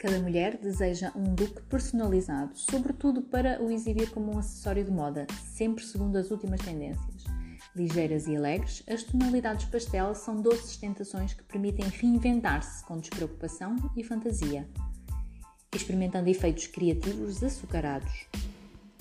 [0.00, 5.26] Cada mulher deseja um look personalizado, sobretudo para o exibir como um acessório de moda,
[5.52, 7.24] sempre segundo as últimas tendências.
[7.76, 14.02] Ligeiras e alegres, as tonalidades pastel são doces tentações que permitem reinventar-se com despreocupação e
[14.02, 14.66] fantasia,
[15.76, 18.26] experimentando efeitos criativos açucarados.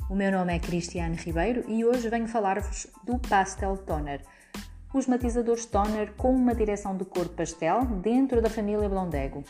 [0.10, 4.22] O meu nome é Cristiane Ribeiro e hoje venho falar-vos do Pastel Toner,
[4.94, 9.46] os matizadores toner com uma direção de cor pastel dentro da família Blondego.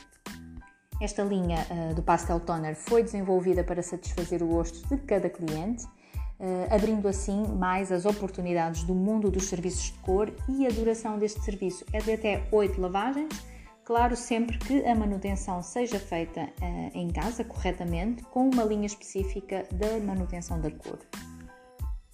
[1.02, 5.86] Esta linha uh, do Pastel Toner foi desenvolvida para satisfazer o gosto de cada cliente,
[5.86, 11.18] uh, abrindo assim mais as oportunidades do mundo dos serviços de cor e a duração
[11.18, 13.34] deste serviço é de até 8 lavagens,
[13.86, 19.64] claro, sempre que a manutenção seja feita uh, em casa corretamente, com uma linha específica
[19.72, 21.00] da manutenção da cor.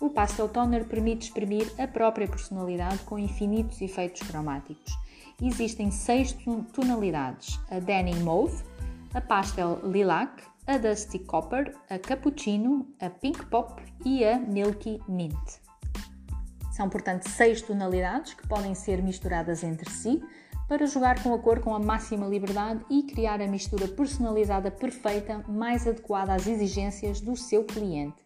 [0.05, 4.93] O Pastel Toner permite exprimir a própria personalidade com infinitos efeitos cromáticos.
[5.41, 6.37] Existem seis
[6.73, 8.63] tonalidades: a Denim Mauve,
[9.15, 15.34] a Pastel Lilac, a Dusty Copper, a Cappuccino, a Pink Pop e a Milky Mint.
[16.71, 20.23] São, portanto, seis tonalidades que podem ser misturadas entre si
[20.67, 25.43] para jogar com a cor com a máxima liberdade e criar a mistura personalizada perfeita,
[25.47, 28.24] mais adequada às exigências do seu cliente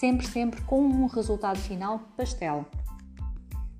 [0.00, 2.64] sempre, sempre com um resultado final pastel.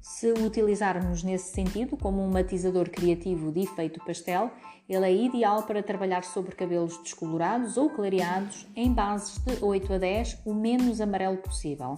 [0.02, 4.50] Se o utilizarmos nesse sentido, como um matizador criativo de efeito pastel,
[4.86, 9.98] ele é ideal para trabalhar sobre cabelos descolorados ou clareados em bases de 8 a
[9.98, 11.96] 10, o menos amarelo possível.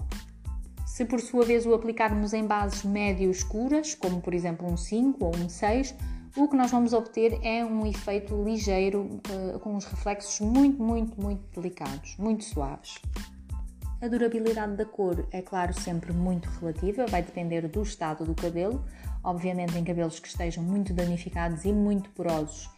[0.87, 5.25] Se por sua vez o aplicarmos em bases médio escuras, como por exemplo um 5
[5.25, 5.97] ou um 6,
[6.37, 11.21] o que nós vamos obter é um efeito ligeiro, uh, com os reflexos muito, muito,
[11.21, 13.01] muito delicados, muito suaves.
[14.03, 18.85] A durabilidade da cor é, claro, sempre muito relativa, vai depender do estado do cabelo.
[19.23, 22.69] Obviamente, em cabelos que estejam muito danificados e muito porosos,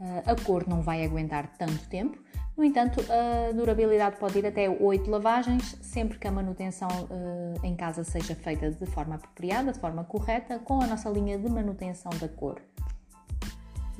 [0.00, 2.18] eh, a cor não vai aguentar tanto tempo.
[2.56, 7.76] No entanto, a durabilidade pode ir até 8 lavagens, sempre que a manutenção eh, em
[7.76, 12.10] casa seja feita de forma apropriada, de forma correta, com a nossa linha de manutenção
[12.18, 12.58] da cor.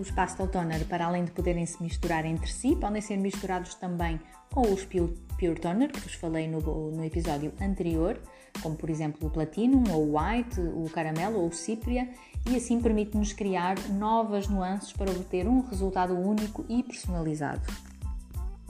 [0.00, 4.18] Os pastel toner, para além de poderem se misturar entre si, podem ser misturados também
[4.50, 6.58] com os Pure Toner, que vos falei no,
[6.90, 8.18] no episódio anterior,
[8.62, 12.08] como por exemplo o Platinum, ou o White, o Caramelo ou o Cipria,
[12.48, 17.70] e assim permite-nos criar novas nuances para obter um resultado único e personalizado.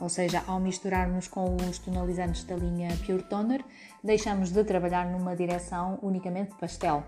[0.00, 3.64] Ou seja, ao misturarmos com os tonalizantes da linha Pure Toner,
[4.02, 7.04] deixamos de trabalhar numa direção unicamente pastel,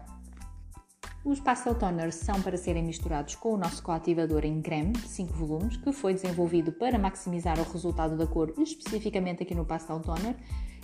[1.24, 5.76] os Pastel Toners são para serem misturados com o nosso coativador em creme, 5 volumes,
[5.76, 10.34] que foi desenvolvido para maximizar o resultado da cor especificamente aqui no Pastel Toner.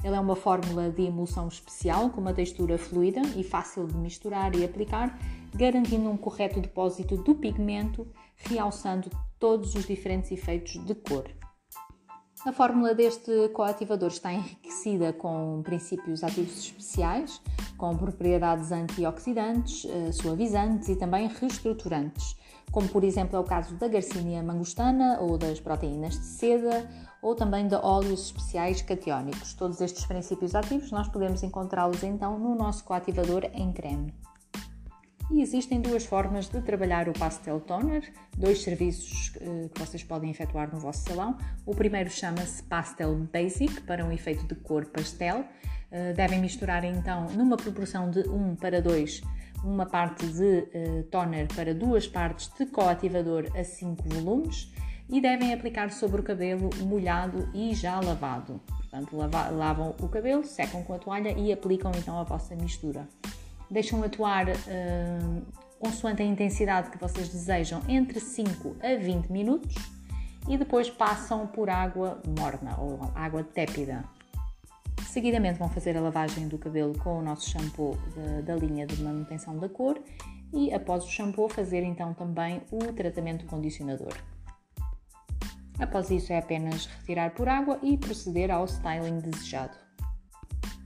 [0.04, 4.54] Ele é uma fórmula de emulsão especial com uma textura fluida e fácil de misturar
[4.54, 5.18] e aplicar,
[5.54, 8.06] garantindo um correto depósito do pigmento,
[8.36, 9.10] realçando
[9.40, 11.28] todos os diferentes efeitos de cor.
[12.46, 17.42] A fórmula deste coativador está enriquecida com princípios ativos especiais,
[17.78, 22.36] com propriedades antioxidantes, eh, suavizantes e também reestruturantes,
[22.72, 26.90] como por exemplo é o caso da Garcinia mangostana ou das proteínas de seda
[27.22, 29.54] ou também de óleos especiais catiónicos.
[29.54, 34.12] Todos estes princípios ativos nós podemos encontrá-los então no nosso coativador em creme.
[35.30, 40.30] E existem duas formas de trabalhar o Pastel Toner, dois serviços eh, que vocês podem
[40.30, 41.36] efetuar no vosso salão.
[41.66, 45.44] O primeiro chama-se Pastel Basic, para um efeito de cor pastel.
[45.90, 49.22] Eh, devem misturar então numa proporção de 1 para 2
[49.64, 54.72] uma parte de uh, toner para duas partes de coativador a 5 volumes
[55.08, 58.60] e devem aplicar sobre o cabelo molhado e já lavado.
[58.68, 63.08] Portanto, lava, lavam o cabelo, secam com a toalha e aplicam então a vossa mistura
[63.70, 65.46] deixam atuar uh,
[65.78, 69.74] consoante a intensidade que vocês desejam entre 5 a 20 minutos
[70.48, 74.04] e depois passam por água morna ou água tépida.
[75.08, 79.02] Seguidamente vão fazer a lavagem do cabelo com o nosso shampoo de, da linha de
[79.02, 79.98] manutenção da cor
[80.52, 84.12] e após o shampoo fazer então também o tratamento condicionador.
[85.78, 89.78] Após isso é apenas retirar por água e proceder ao styling desejado.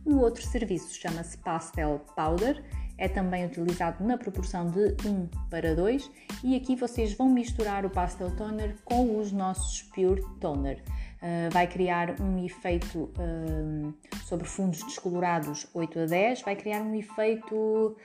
[0.04, 2.62] O outro serviço chama-se Pastel Powder,
[2.98, 6.08] é também utilizado na proporção de 1 para 2
[6.44, 10.80] e aqui vocês vão misturar o Pastel Toner com os nossos Pure Toner.
[11.22, 16.96] Uh, vai criar um efeito uh, sobre fundos descolorados 8 a 10, vai criar um
[16.96, 17.96] efeito,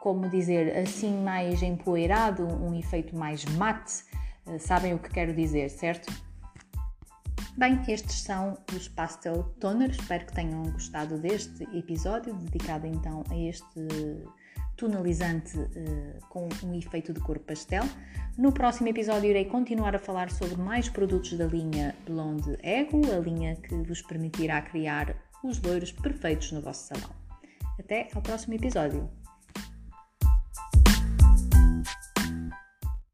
[0.00, 4.02] como dizer, assim mais empoeirado, um efeito mais mate.
[4.44, 6.12] Uh, sabem o que quero dizer, certo?
[7.56, 9.90] Bem, estes são os Pastel Toner.
[9.90, 13.86] Espero que tenham gostado deste episódio, dedicado então a este
[14.76, 17.84] tonalizante uh, com um efeito de cor pastel.
[18.36, 23.18] No próximo episódio irei continuar a falar sobre mais produtos da linha Blonde Ego, a
[23.18, 27.10] linha que vos permitirá criar os loiros perfeitos no vosso salão.
[27.78, 29.23] Até ao próximo episódio!